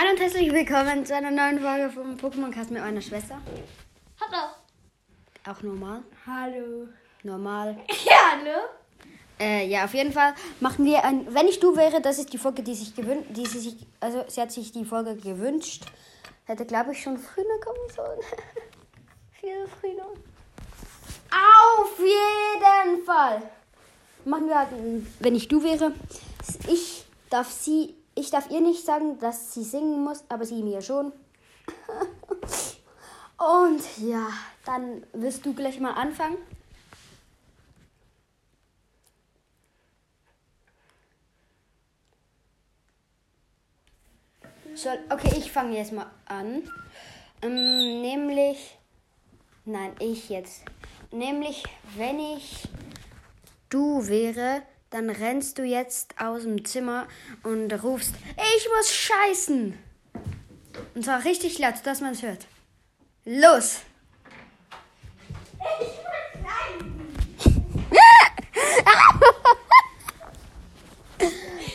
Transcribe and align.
Hallo 0.00 0.12
und 0.12 0.20
herzlich 0.20 0.50
willkommen 0.50 1.04
zu 1.04 1.14
einer 1.14 1.30
neuen 1.30 1.60
Folge 1.60 1.90
vom 1.90 2.14
Pokémon 2.16 2.50
Cast 2.50 2.70
mit 2.70 2.80
meiner 2.80 3.02
Schwester. 3.02 3.38
Hallo. 4.18 4.52
Auch 5.46 5.62
normal. 5.62 6.02
Hallo. 6.26 6.88
Normal. 7.22 7.76
Ja, 8.06 8.16
hallo. 8.32 8.58
Äh, 9.38 9.66
ja, 9.68 9.84
auf 9.84 9.92
jeden 9.92 10.10
Fall 10.12 10.32
machen 10.60 10.86
wir 10.86 11.04
ein. 11.04 11.26
Wenn 11.34 11.48
ich 11.48 11.60
du 11.60 11.76
wäre, 11.76 12.00
das 12.00 12.18
ist 12.18 12.32
die 12.32 12.38
Folge, 12.38 12.62
die 12.62 12.74
sich 12.74 12.94
gewünscht. 12.94 13.26
Die 13.30 13.44
sie 13.44 13.58
sich, 13.58 13.76
also 14.00 14.24
sie 14.26 14.40
hat 14.40 14.52
sich 14.52 14.72
die 14.72 14.86
Folge 14.86 15.16
gewünscht. 15.16 15.84
Hätte, 16.46 16.64
glaube 16.64 16.92
ich, 16.92 17.02
schon 17.02 17.18
früher 17.18 17.60
kommen 17.62 17.90
sollen. 17.94 18.20
Viel 19.40 19.66
früher. 19.80 20.06
Auf 21.30 21.98
jeden 21.98 23.04
Fall. 23.04 23.42
Machen 24.24 24.48
wir 24.48 24.58
halt, 24.58 24.72
ein- 24.72 25.06
wenn 25.20 25.34
ich 25.34 25.46
du 25.48 25.62
wäre. 25.62 25.92
Ich 26.68 27.04
darf 27.28 27.50
sie. 27.50 27.96
Ich 28.14 28.30
darf 28.30 28.50
ihr 28.50 28.60
nicht 28.60 28.84
sagen, 28.84 29.18
dass 29.18 29.54
sie 29.54 29.64
singen 29.64 30.02
muss, 30.02 30.24
aber 30.28 30.44
sie 30.44 30.62
mir 30.62 30.82
schon. 30.82 31.12
Und 33.38 33.82
ja, 33.98 34.28
dann 34.66 35.06
wirst 35.12 35.46
du 35.46 35.54
gleich 35.54 35.80
mal 35.80 35.92
anfangen. 35.92 36.36
Soll, 44.74 44.98
okay, 45.10 45.34
ich 45.36 45.50
fange 45.50 45.76
jetzt 45.76 45.92
mal 45.92 46.10
an. 46.26 46.62
Ähm, 47.42 48.00
nämlich, 48.02 48.78
nein, 49.64 49.94
ich 49.98 50.28
jetzt. 50.28 50.62
Nämlich, 51.10 51.64
wenn 51.96 52.18
ich 52.18 52.68
du 53.68 54.06
wäre, 54.06 54.62
dann 54.90 55.08
rennst 55.08 55.58
du 55.58 55.62
jetzt 55.62 56.20
aus 56.20 56.42
dem 56.42 56.64
Zimmer 56.64 57.06
und 57.42 57.72
rufst, 57.82 58.14
ich 58.56 58.68
muss 58.76 58.92
scheißen. 58.92 59.78
Und 60.94 61.04
zwar 61.04 61.24
richtig 61.24 61.58
laut, 61.58 61.74
dass 61.84 62.00
man 62.00 62.12
es 62.12 62.22
hört. 62.22 62.46
Los! 63.24 63.80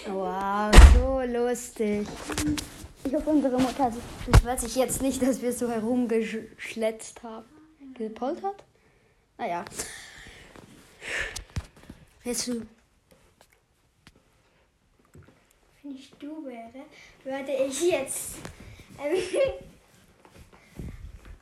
Wow, 0.07 0.71
so 0.93 1.21
lustig. 1.21 2.07
Ich 3.03 3.13
hoffe, 3.13 3.29
unsere 3.29 3.59
Mutter 3.59 3.93
beschwert 4.25 4.61
sich 4.61 4.75
jetzt 4.75 5.01
nicht, 5.01 5.21
dass 5.21 5.41
wir 5.41 5.53
so 5.53 5.69
herumgeschletzt 5.69 7.21
haben. 7.23 7.45
Gepoltert? 7.95 8.63
Naja. 9.37 9.63
Jetzt 12.23 12.47
du. 12.47 12.65
Wenn 15.83 15.94
ich 16.05 16.19
du 16.19 16.45
wäre, 16.45 16.85
würde 17.23 17.51
ich 17.51 17.81
jetzt 17.81 18.35
ähm, 18.99 19.17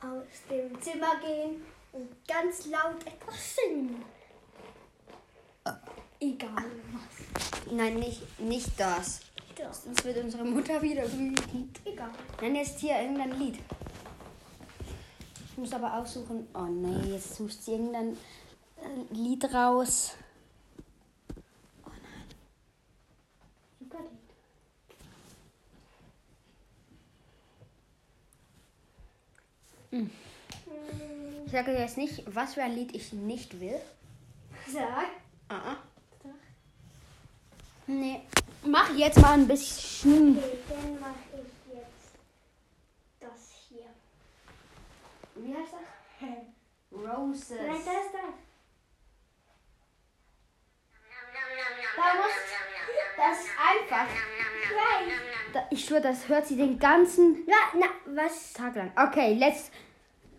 aus 0.00 0.24
dem 0.50 0.80
Zimmer 0.80 1.16
gehen 1.20 1.62
und 1.92 2.08
ganz 2.26 2.66
laut 2.66 3.06
etwas 3.06 3.56
singen. 3.56 4.04
Egal 6.20 6.64
was. 6.92 7.72
Nein, 7.72 7.96
nicht, 7.96 8.40
nicht 8.40 8.68
das. 8.78 9.20
Das 9.56 9.84
Sonst 9.84 10.04
wird 10.04 10.18
unsere 10.18 10.44
Mutter 10.44 10.80
wieder 10.82 11.04
wütend. 11.04 11.80
egal. 11.84 12.10
Nenn 12.40 12.56
jetzt 12.56 12.78
hier 12.80 12.98
irgendein 12.98 13.38
Lied. 13.38 13.58
Ich 15.50 15.58
muss 15.58 15.72
aber 15.72 15.94
aussuchen. 15.94 16.48
Oh 16.54 16.62
nee, 16.64 17.12
jetzt 17.12 17.36
suchst 17.36 17.66
du 17.66 17.72
irgendein 17.72 18.16
äh, 18.82 19.14
Lied 19.14 19.44
raus. 19.52 20.16
Ich 31.46 31.52
sage 31.52 31.72
jetzt 31.72 31.96
nicht, 31.96 32.22
was 32.26 32.54
für 32.54 32.62
ein 32.62 32.74
Lied 32.74 32.94
ich 32.94 33.12
nicht 33.12 33.60
will. 33.60 33.80
Sag. 34.66 35.06
Ah, 35.48 35.54
ah. 35.54 35.76
Nee. 37.86 38.22
Mach 38.64 38.94
jetzt 38.94 39.20
mal 39.20 39.34
ein 39.34 39.46
bisschen. 39.46 40.38
Okay, 40.38 40.58
dann 40.68 41.00
mache 41.00 41.14
ich 41.34 41.74
jetzt 41.74 42.14
das 43.20 43.52
hier. 43.68 43.86
Wie 45.34 45.54
heißt 45.54 45.72
das? 45.72 45.94
Roses. 46.90 47.50
Nein, 47.50 47.82
das, 47.84 48.12
das. 48.12 48.22
Da 51.96 52.14
muss 52.14 52.32
das 53.16 53.38
einfach. 53.58 54.06
Nein. 54.06 55.12
Da, 55.52 55.66
ich 55.70 55.84
schwöre, 55.84 56.00
das 56.00 56.28
hört 56.28 56.46
sie 56.46 56.56
den 56.56 56.78
ganzen 56.78 57.44
Na, 57.46 57.56
na, 57.78 57.86
was? 58.06 58.52
Tag 58.52 58.74
lang. 58.74 58.92
Okay, 58.96 59.34
let's. 59.34 59.70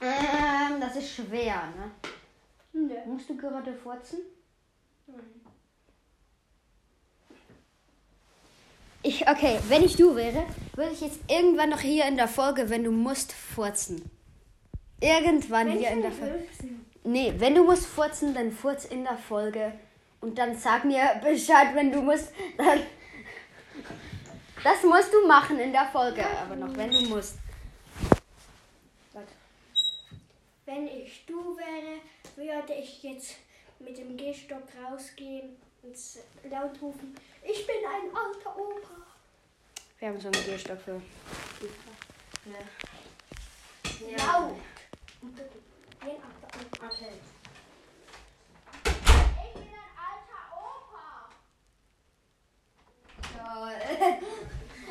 Ähm, 0.00 0.80
das 0.80 0.96
ist 0.96 1.14
schwer, 1.14 1.72
ne? 1.76 1.90
Nö. 2.72 2.94
Musst 3.06 3.30
du 3.30 3.36
gerade 3.36 3.72
furzen? 3.72 4.18
Ich, 9.02 9.28
okay, 9.28 9.58
wenn 9.68 9.84
ich 9.84 9.96
du 9.96 10.16
wäre, 10.16 10.44
würde 10.74 10.90
ich 10.92 11.00
jetzt 11.00 11.20
irgendwann 11.28 11.70
noch 11.70 11.80
hier 11.80 12.06
in 12.06 12.16
der 12.16 12.28
Folge, 12.28 12.68
wenn 12.70 12.82
du 12.84 12.90
musst, 12.90 13.32
furzen. 13.32 14.10
Irgendwann 15.00 15.70
hier 15.70 15.90
in 15.90 16.02
der 16.02 16.10
Folge. 16.10 16.44
Nee, 17.04 17.32
wenn 17.38 17.54
du 17.54 17.64
musst 17.64 17.86
furzen, 17.86 18.34
dann 18.34 18.50
furz 18.50 18.84
in 18.86 19.04
der 19.04 19.16
Folge. 19.16 19.72
Und 20.20 20.38
dann 20.38 20.56
sag 20.58 20.84
mir 20.84 21.20
Bescheid, 21.22 21.68
wenn 21.74 21.92
du 21.92 22.00
musst. 22.02 22.32
Dann 22.58 22.80
das 24.64 24.82
musst 24.82 25.12
du 25.12 25.28
machen 25.28 25.60
in 25.60 25.70
der 25.70 25.86
Folge, 25.86 26.24
aber 26.26 26.56
noch 26.56 26.76
wenn 26.76 26.90
du 26.90 27.02
musst. 27.02 27.38
Wenn 30.66 30.88
ich 30.88 31.24
du 31.26 31.56
wäre, 31.56 32.00
würde 32.34 32.74
ich 32.74 33.00
jetzt 33.04 33.36
mit 33.78 33.96
dem 33.96 34.16
Gehstock 34.16 34.64
rausgehen 34.82 35.56
und 35.84 35.96
laut 36.50 36.82
rufen, 36.82 37.14
ich 37.44 37.64
bin 37.64 37.76
ein 37.76 38.10
alter 38.16 38.58
Opa. 38.58 39.06
Wir 40.00 40.08
haben 40.08 40.20
so 40.20 40.26
einen 40.26 40.44
Gehstock 40.44 40.80
für. 40.80 41.00
Laut. 44.10 44.56
Und 45.22 45.38
dann, 45.38 45.46
Ein 46.00 46.16
alter 46.16 46.48
Opa. 46.58 46.86
Okay. 46.86 47.12
Ich 48.84 49.52
bin 49.54 49.72
ein 49.72 49.94
alter 49.96 50.42
Opa. 53.38 54.18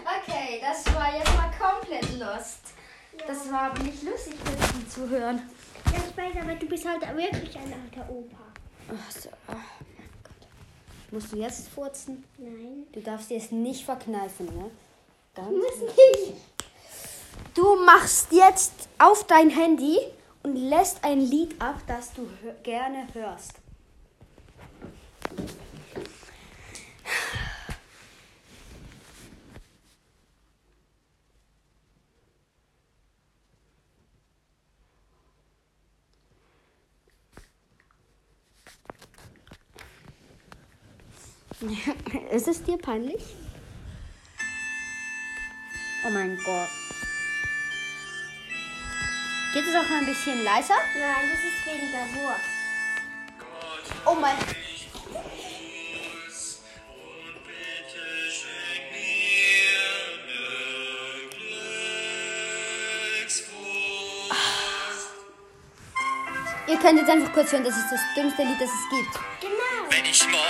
Okay, 0.05 0.61
das 0.61 0.85
war 0.93 1.17
jetzt 1.17 1.35
mal 1.35 1.51
komplett 1.57 2.19
lost. 2.19 2.59
Das 3.27 3.51
war 3.51 3.71
aber 3.71 3.83
nicht 3.83 4.03
lustig 4.03 4.35
für 4.35 4.87
zu 4.87 5.09
hören. 5.09 5.49
Ich 5.95 6.17
weiß, 6.17 6.35
aber 6.41 6.55
du 6.55 6.65
bist 6.67 6.85
halt 6.87 7.01
wirklich 7.01 7.57
ein 7.57 7.73
alter 7.73 8.09
Opa. 8.09 8.37
Ach 8.89 9.11
so. 9.11 9.29
oh 9.47 9.51
mein 9.53 10.09
Gott. 10.23 10.47
Musst 11.11 11.31
du 11.31 11.37
jetzt 11.37 11.69
furzen? 11.69 12.23
Nein. 12.37 12.85
Du 12.91 13.01
darfst 13.01 13.31
es 13.31 13.51
nicht 13.51 13.83
verkneifen, 13.85 14.45
ne? 14.47 14.71
Ganz 15.33 15.49
Muss 15.49 15.81
wichtig. 15.81 16.27
nicht. 16.29 16.41
Du 17.53 17.75
machst 17.85 18.31
jetzt 18.31 18.89
auf 18.99 19.25
dein 19.27 19.49
Handy 19.49 19.97
und 20.43 20.55
lässt 20.55 21.03
ein 21.03 21.19
Lied 21.19 21.59
ab, 21.61 21.81
das 21.87 22.13
du 22.13 22.27
gerne 22.63 23.07
hörst. 23.13 23.53
Ist 42.31 42.47
es 42.47 42.63
dir 42.63 42.77
peinlich? 42.77 43.23
Oh 46.05 46.09
mein 46.09 46.37
Gott. 46.43 46.69
Geht 49.53 49.63
es 49.65 49.75
auch 49.75 49.89
mal 49.89 49.99
ein 49.99 50.05
bisschen 50.05 50.43
leiser? 50.43 50.75
Nein, 50.99 51.29
das 51.31 51.39
ist 51.39 51.65
wegen 51.65 51.91
der 51.91 52.21
Wurst. 52.21 52.41
Oh 54.05 54.15
mein 54.15 54.37
Gott. 54.37 54.55
Ihr 66.67 66.77
könnt 66.77 66.99
jetzt 66.99 67.09
einfach 67.09 67.31
kurz 67.31 67.51
hören, 67.51 67.63
das 67.63 67.77
ist 67.77 67.91
das 67.91 68.01
dümmste 68.15 68.43
Lied, 68.43 68.59
das 68.59 68.69
es 68.69 68.89
gibt. 68.89 69.13
Genau. 69.39 69.64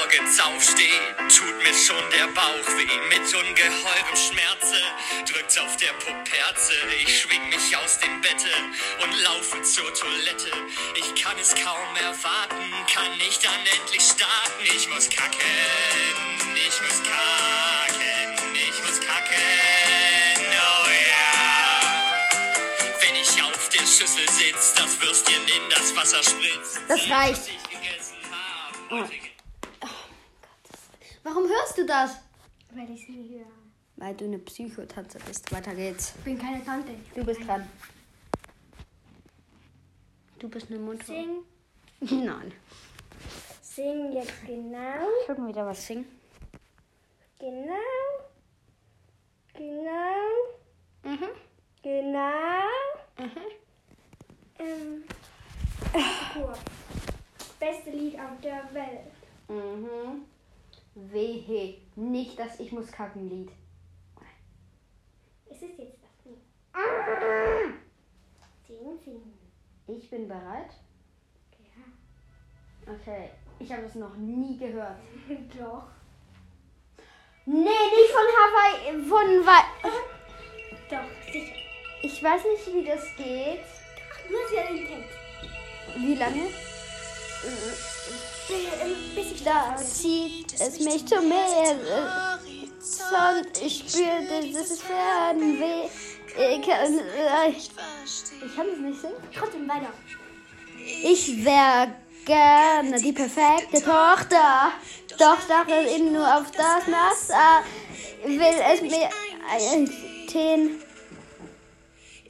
Morgens 0.05 0.39
aufstehe, 0.39 1.01
tut 1.35 1.57
mir 1.63 1.73
schon 1.73 2.03
der 2.11 2.27
Bauch 2.27 2.67
weh. 2.77 2.85
Mit 3.09 3.25
ungeheurem 3.33 4.15
Schmerze 4.15 4.79
drückt's 5.25 5.57
auf 5.57 5.75
der 5.77 5.93
Puperze. 5.93 6.73
Ich 7.01 7.21
schwing 7.21 7.49
mich 7.49 7.75
aus 7.75 7.97
dem 7.97 8.21
Bette 8.21 8.51
und 9.01 9.11
laufe 9.23 9.59
zur 9.63 9.91
Toilette. 9.95 10.51
Ich 10.93 11.23
kann 11.23 11.35
es 11.39 11.55
kaum 11.55 11.95
erwarten, 11.95 12.71
kann 12.93 13.13
ich 13.17 13.39
dann 13.39 13.59
endlich 13.79 14.03
starten. 14.03 14.63
Ich 14.75 14.87
muss 14.89 15.09
kacken, 15.09 15.39
ich 16.53 16.81
muss 16.81 17.01
kacken, 17.01 18.53
ich 18.53 18.83
muss 18.83 18.99
kacken. 18.99 19.41
Oh 20.37 20.87
ja. 21.09 21.33
Wenn 23.01 23.15
ich 23.15 23.41
auf 23.41 23.69
der 23.69 23.87
Schüssel 23.87 24.29
sitz, 24.29 24.75
das 24.75 25.01
Würstchen 25.01 25.41
in 25.47 25.69
das 25.71 25.95
Wasser 25.95 26.21
spritzt. 26.21 26.79
Das 26.87 27.09
reicht. 27.09 27.41
was 27.41 27.47
ich 27.47 27.63
gegessen 27.63 28.17
habe. 28.91 29.24
Warum 31.25 31.47
hörst 31.49 31.75
du 31.75 31.85
das? 31.87 32.17
Weil 32.71 32.87
ich 32.91 33.01
es 33.01 33.09
nie 33.09 33.37
höre. 33.39 33.47
Weil 33.95 34.13
du 34.13 34.25
eine 34.25 34.37
Psychotante 34.37 35.17
bist. 35.25 35.51
Weiter 35.51 35.73
geht's. 35.73 36.13
Ich 36.19 36.23
bin 36.23 36.37
keine 36.37 36.63
Tante. 36.63 36.91
Du 37.15 37.25
bist 37.25 37.41
dran. 37.47 37.67
Du 40.37 40.47
bist 40.49 40.69
eine 40.69 40.77
Mutter. 40.77 41.03
Sing, 41.05 41.43
Nein. 42.25 42.53
sing 43.63 44.11
jetzt 44.13 44.33
genau, 44.45 45.07
Schon 45.25 45.47
wieder 45.47 45.65
was 45.65 45.83
singen. 45.87 46.05
genau, 47.39 47.73
genau, 49.53 50.21
Mhm. 51.03 51.29
genau. 51.81 52.61
Mhm. 53.17 53.41
Ähm, 54.59 55.03
Kur. 56.33 56.53
Beste 57.59 57.89
Lied 57.89 58.19
auf 58.19 58.39
der 58.43 58.69
Welt. 58.73 59.11
Mhm. 59.47 60.25
Wehe. 60.95 61.81
Nicht, 61.95 62.39
dass 62.39 62.59
ich 62.59 62.71
muss 62.71 62.91
kacken 62.91 63.29
Lied. 63.29 63.51
Es 65.45 65.61
ist 65.61 65.77
jetzt 65.77 65.99
das 66.01 66.25
Lied. 66.25 66.39
Sing, 68.67 68.99
sing. 69.03 69.33
Ich 69.87 70.09
bin 70.09 70.27
bereit. 70.27 70.71
Ja. 71.59 72.93
Okay. 72.93 73.29
Ich 73.59 73.71
habe 73.71 73.83
es 73.83 73.95
noch 73.95 74.15
nie 74.15 74.57
gehört. 74.57 74.97
Doch. 75.59 75.87
Nee, 77.45 77.59
nicht 77.59 78.11
von 78.11 78.27
Hawaii. 78.39 79.03
Von 79.03 79.45
Wa 79.45 79.63
Doch, 80.89 81.31
sicher. 81.31 81.55
Ich 82.01 82.23
weiß 82.23 82.41
nicht, 82.43 82.73
wie 82.73 82.85
das 82.85 83.15
geht. 83.15 83.65
Du 84.27 84.35
hast 84.35 84.53
ja 84.53 84.67
den 84.67 84.87
Text. 84.87 85.17
Wie 85.97 86.15
lange? 86.15 86.47
Ich 86.47 87.94
Da 89.43 89.75
zieht 89.75 90.53
es 90.59 90.79
mich 90.79 91.05
zum. 91.05 91.31
Sonst 92.79 93.61
ich 93.63 93.83
spüre 93.87 94.41
dieses 94.43 94.81
Fernweh. 94.81 95.89
Ich 96.37 96.67
kann, 96.67 96.99
äh, 96.99 97.49
ich 97.49 97.69
kann 98.55 98.67
es 98.73 98.79
nicht 98.79 99.01
singen. 99.01 99.15
Trotzdem 99.33 99.67
weiter. 99.67 99.91
Ich 101.03 101.43
wäre 101.43 101.95
gerne 102.25 103.01
die 103.01 103.13
perfekte 103.13 103.81
Tochter. 103.81 104.71
Doch 105.17 105.39
starre 105.41 105.95
ihn 105.95 106.13
nur 106.13 106.37
auf 106.37 106.51
das 106.51 106.85
Messer. 106.87 107.63
Will 108.25 108.41
es 108.41 108.81
mir 108.81 109.09
einziehen. 109.49 110.81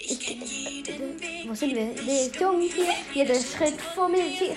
Ich, 0.08 1.48
wo 1.48 1.54
sind 1.56 1.74
wir? 1.74 1.90
Richtung 2.06 2.62
hier. 2.62 2.94
Jeder 3.14 3.34
Schritt 3.34 3.82
vor 3.96 4.08
mir 4.08 4.24
zieht. 4.38 4.56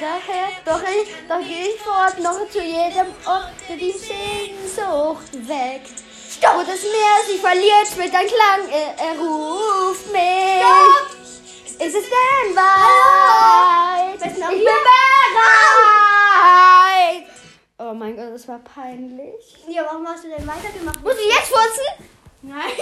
Daher, 0.00 0.48
doch 0.64 0.82
ich, 0.82 1.08
doch 1.28 1.38
gehe 1.38 1.68
ich 1.68 1.80
fort 1.80 2.18
noch 2.18 2.48
zu 2.50 2.60
jedem 2.60 3.06
Ort, 3.24 3.52
der 3.68 3.76
die 3.76 3.92
Sehnsucht 3.92 5.32
weckt. 5.32 6.02
Wo 6.42 6.60
das 6.60 6.82
Meer 6.82 7.24
sich 7.26 7.40
verliert 7.40 7.96
mit 7.96 8.12
einem 8.14 8.28
Klang, 8.28 8.68
er, 8.70 8.94
er 8.98 9.18
ruft 9.18 10.10
mich. 10.12 10.62
Ist 11.86 11.94
es 11.94 12.04
denn 12.04 12.56
weit? 12.56 14.20
Du 14.20 14.26
ich 14.26 14.34
bin 14.34 14.58
hier? 14.58 14.70
bereit. 15.34 17.26
Oh 17.78 17.94
mein 17.94 18.16
Gott, 18.16 18.32
das 18.34 18.48
war 18.48 18.58
peinlich. 18.58 19.56
Ja, 19.68 19.84
warum 19.84 20.06
hast 20.08 20.24
du 20.24 20.28
denn 20.28 20.46
weitergemacht? 20.46 21.00
Muss 21.02 21.14
ich 21.14 21.32
jetzt 21.32 21.48
furzen? 21.48 22.08
Nein. 22.42 22.72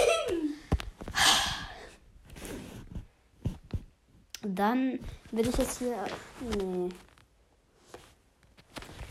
Dann 4.43 4.99
will 5.31 5.47
ich 5.47 5.57
jetzt 5.57 5.79
hier. 5.79 5.95
Nee. 6.57 6.89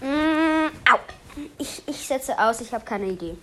Mm, 0.07 0.71
au. 0.91 0.99
Ich, 1.59 1.83
ich 1.87 1.97
setze 2.07 2.39
aus, 2.39 2.61
ich 2.61 2.73
habe 2.75 2.85
keine 2.85 3.07
Idee. 3.07 3.37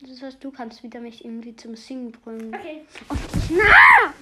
Das 0.00 0.22
heißt, 0.22 0.42
du 0.42 0.50
kannst 0.50 0.82
wieder 0.82 1.00
mich 1.00 1.24
irgendwie 1.24 1.54
zum 1.56 1.76
Singen 1.76 2.12
bringen. 2.12 2.54
Okay. 2.54 2.86
Na! 3.50 4.14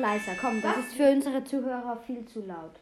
Leiser, 0.00 0.34
komm, 0.40 0.60
das 0.62 0.76
Was? 0.76 0.86
ist 0.86 0.94
für 0.94 1.10
unsere 1.10 1.44
Zuhörer 1.44 1.96
viel 2.06 2.24
zu 2.26 2.40
laut. 2.40 2.80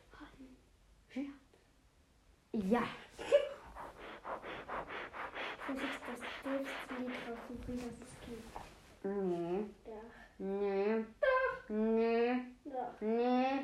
Ja. 2.53 2.83
Ist 5.69 6.01
das 6.07 6.21
dürfste 6.43 6.95
Lied 6.99 7.13
raussuchen, 7.29 7.77
das 7.77 7.95
es 8.09 8.15
gibt. 8.25 8.57
Nee, 9.05 9.67
Doch. 9.85 10.13
nee, 10.39 11.05
Doch. 11.21 11.69
nee, 11.69 12.33
Doch. 12.65 13.01
nee. 13.01 13.61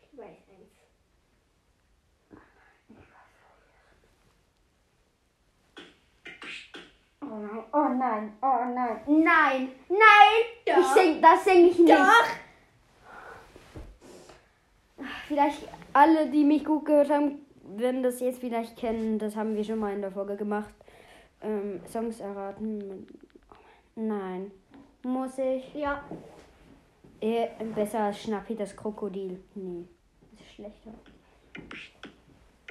Ich 0.00 0.18
weiß 0.18 0.38
eins. 0.50 0.74
Oh 7.20 7.26
nein, 7.26 7.64
oh 7.72 7.88
nein, 7.94 8.32
oh 8.42 8.64
nein, 8.74 9.00
nein, 9.06 9.68
nein! 9.88 10.42
Doch. 10.66 10.78
Ich 10.78 10.86
sing, 10.86 11.22
das 11.22 11.44
sing 11.44 11.66
ich 11.68 11.78
nicht. 11.78 11.92
Doch. 11.92 12.47
Vielleicht 15.28 15.68
alle, 15.92 16.30
die 16.30 16.42
mich 16.42 16.64
gut 16.64 16.86
gehört 16.86 17.10
haben, 17.10 17.42
werden 17.76 18.02
das 18.02 18.20
jetzt 18.20 18.40
vielleicht 18.40 18.78
kennen. 18.78 19.18
Das 19.18 19.36
haben 19.36 19.54
wir 19.54 19.62
schon 19.62 19.78
mal 19.78 19.92
in 19.92 20.00
der 20.00 20.10
Folge 20.10 20.36
gemacht. 20.36 20.74
Ähm, 21.42 21.80
Songs 21.86 22.20
erraten. 22.20 23.06
Nein. 23.94 24.50
Muss 25.02 25.36
ich? 25.36 25.74
Ja. 25.74 26.02
Eh, 27.20 27.48
besser 27.74 28.00
als 28.00 28.22
Schnappi 28.22 28.56
das 28.56 28.74
Krokodil. 28.74 29.38
Nee. 29.54 29.84
Das 30.32 30.40
ist 30.40 30.54
schlechter. 30.54 30.90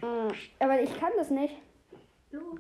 Mm, 0.01 0.31
Aber 0.59 0.81
ich 0.81 0.99
kann 0.99 1.11
das 1.15 1.29
nicht. 1.29 1.53
Los. 2.31 2.59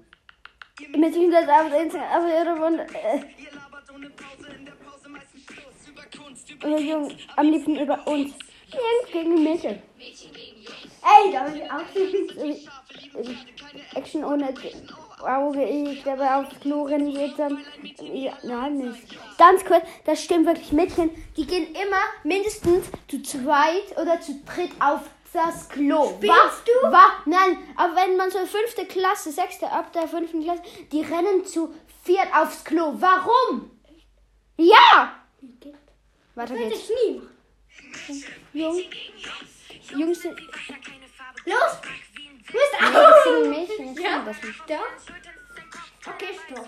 Beziehungsweise 0.91 1.51
auf 1.53 1.81
Instagram. 1.81 2.23
Auf 2.23 2.29
Instagram. 2.29 2.73
Äh, 2.73 3.17
Ihr 3.41 3.51
labert 3.51 3.93
ohne 3.95 4.09
Pause, 4.11 4.53
in 4.55 4.65
der 4.65 4.73
Pause 4.73 5.09
meistens 5.09 5.43
Schluss. 5.43 5.87
Über 5.89 6.03
Kunst, 6.23 6.51
über 6.51 6.67
über 6.67 6.77
Jung, 6.79 7.11
am 7.35 7.45
liebsten 7.47 7.77
über 7.77 8.07
uns. 8.07 8.35
Jungs 8.73 9.11
gegen 9.11 9.43
Mädchen. 9.43 9.81
Ey, 9.97 11.31
da 11.31 11.47
will 11.47 11.61
ich 11.61 11.71
auch 11.71 11.85
Äh, 13.17 13.35
Action 13.95 14.23
ohne 14.23 14.53
Auge, 15.21 15.63
ich 15.63 16.03
dabei 16.03 16.35
aufs 16.35 16.59
Klo 16.59 16.83
rennen 16.83 17.13
geht 17.13 17.39
dann. 17.39 17.63
Ja, 18.01 18.33
nein, 18.43 18.77
nicht. 18.77 19.17
Ganz 19.37 19.63
kurz, 19.65 19.83
das 20.05 20.23
stimmt 20.23 20.45
wirklich. 20.45 20.71
Mädchen, 20.71 21.09
die 21.35 21.45
gehen 21.45 21.67
immer 21.73 22.01
mindestens 22.23 22.85
zu 23.07 23.21
zweit 23.23 23.97
oder 23.99 24.19
zu 24.21 24.39
dritt 24.45 24.71
auf 24.79 25.01
das 25.33 25.69
Klo. 25.69 26.13
Spielst 26.17 26.67
du? 26.67 26.91
War, 26.91 27.23
nein, 27.25 27.57
aber 27.75 27.95
wenn 27.95 28.17
man 28.17 28.29
so 28.29 28.39
fünfte 28.39 28.85
Klasse, 28.85 29.31
sechste, 29.31 29.71
ab 29.71 29.91
der 29.93 30.07
fünften 30.07 30.43
Klasse, 30.43 30.61
die 30.91 31.01
rennen 31.01 31.45
zu 31.45 31.73
viert 32.03 32.27
aufs 32.35 32.63
Klo. 32.63 32.93
Warum? 32.97 33.71
Ja! 34.57 35.15
Weiter 36.35 36.55
geht's. 36.55 36.81
ich 36.81 36.89
nie 36.89 37.21
Jungs 38.53 40.21
sind. 40.21 40.39
Los. 41.45 41.81
Du 42.45 42.53
bist 42.53 42.73
Nee, 42.79 42.87
auch. 42.97 43.23
sind 43.23 43.49
Mädchen, 43.49 43.93
ich 43.93 43.99
Ja. 44.03 44.23
das 44.23 44.41
nicht. 44.43 44.59
Doch. 44.69 46.13
Okay, 46.13 46.39
stopp. 46.45 46.67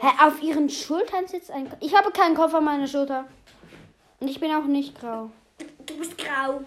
Hä, 0.00 0.08
auf 0.26 0.42
ihren 0.42 0.68
Schultern 0.68 1.26
sitzt 1.28 1.50
ein. 1.50 1.72
Ich 1.80 1.94
habe 1.94 2.10
keinen 2.10 2.34
Kopf 2.34 2.52
an 2.54 2.64
meiner 2.64 2.86
Schulter. 2.86 3.28
Und 4.20 4.28
ich 4.28 4.40
bin 4.40 4.52
auch 4.54 4.64
nicht 4.64 4.98
grau. 4.98 5.30
Du 5.86 5.96
bist 5.98 6.16
grau. 6.18 6.62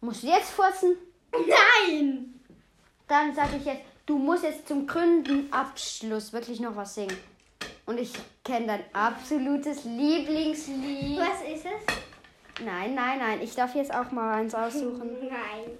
Musst 0.00 0.22
du 0.22 0.26
jetzt 0.28 0.50
furzen? 0.50 0.96
Nein! 1.32 2.40
Dann 3.08 3.34
sage 3.34 3.56
ich 3.56 3.64
jetzt, 3.64 3.82
du 4.06 4.18
musst 4.18 4.44
jetzt 4.44 4.68
zum 4.68 4.86
Gründenabschluss 4.86 6.32
wirklich 6.32 6.60
noch 6.60 6.76
was 6.76 6.94
singen. 6.94 7.16
Und 7.86 7.98
ich 7.98 8.12
kenne 8.42 8.66
dein 8.66 8.84
absolutes 8.94 9.84
Lieblingslied. 9.84 11.18
Was 11.18 11.42
ist 11.42 11.66
es? 11.66 12.64
Nein, 12.64 12.94
nein, 12.94 13.18
nein. 13.18 13.42
Ich 13.42 13.54
darf 13.54 13.74
jetzt 13.74 13.92
auch 13.92 14.10
mal 14.10 14.34
eins 14.40 14.54
aussuchen. 14.54 15.10
Nein. 15.22 15.78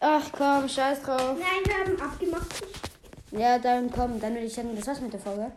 Ach 0.00 0.24
komm, 0.32 0.68
scheiß 0.68 1.02
drauf. 1.02 1.36
Nein, 1.38 1.64
wir 1.64 1.78
haben 1.78 2.00
abgemacht. 2.00 2.62
Ja, 3.30 3.58
dann 3.58 3.90
komm, 3.90 4.20
dann 4.20 4.34
würde 4.34 4.46
ich 4.46 4.54
sagen, 4.54 4.74
das 4.74 4.86
war's 4.86 5.00
mit 5.00 5.12
der 5.12 5.20
Folge. 5.20 5.52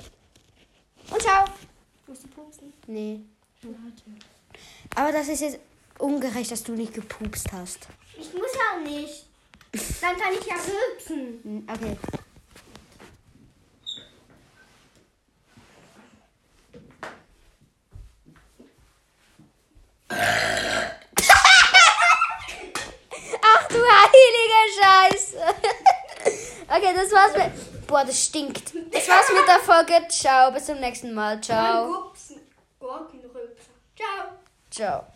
Und 1.09 1.21
ciao. 1.21 1.45
Musst 2.07 2.23
du 2.23 2.27
pupsen? 2.29 2.73
Nee. 2.87 3.21
Aber 4.95 5.11
das 5.11 5.27
ist 5.27 5.41
jetzt 5.41 5.59
ungerecht, 5.97 6.51
dass 6.51 6.63
du 6.63 6.73
nicht 6.73 6.93
gepupst 6.93 7.51
hast. 7.51 7.87
Ich 8.17 8.33
muss 8.33 8.51
auch 8.71 8.83
nicht. 8.83 9.25
Dann 10.01 10.17
kann 10.17 10.33
ich 10.39 10.45
ja 10.45 10.55
rülpsen. 10.55 11.39
Hm, 11.43 11.67
Okay. 11.71 11.97
Ach 23.41 23.67
du 23.67 23.75
heilige 23.75 24.61
Scheiße. 24.79 25.37
Okay, 26.67 26.93
das 26.95 27.11
war's 27.11 27.33
mit. 27.35 27.78
Boah, 27.89 28.05
das 28.05 28.23
stinkt. 28.25 28.71
Das 28.91 29.09
war's 29.09 29.29
mit 29.33 29.47
der 29.47 29.59
Folge. 29.59 30.07
Ciao, 30.09 30.51
bis 30.51 30.67
zum 30.67 30.79
nächsten 30.79 31.11
Mal. 31.11 31.41
Ciao. 31.41 32.13
Gurkenrülpser. 32.79 33.71
Ciao. 33.95 34.29
Ciao. 34.69 35.07